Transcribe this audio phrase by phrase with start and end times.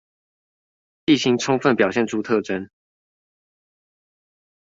[1.05, 2.69] 地形充分表現出特徵